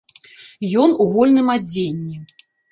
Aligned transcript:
Ён 0.85 0.95
у 1.05 1.07
вольным 1.17 1.53
адзенні. 1.59 2.17